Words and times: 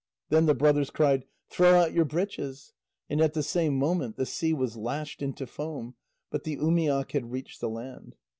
Then 0.29 0.47
the 0.47 0.55
brothers 0.55 0.89
cried: 0.89 1.25
"Throw 1.47 1.75
out 1.79 1.93
your 1.93 2.05
breeches!" 2.05 2.73
And 3.07 3.21
at 3.21 3.33
the 3.35 3.43
same 3.43 3.77
moment 3.77 4.15
the 4.15 4.25
sea 4.25 4.51
was 4.51 4.75
lashed 4.75 5.21
into 5.21 5.45
foam, 5.45 5.93
but 6.31 6.43
the 6.43 6.57
umiak 6.57 7.11
had 7.11 7.29
reached 7.31 7.61
the 7.61 7.69
land. 7.69 8.15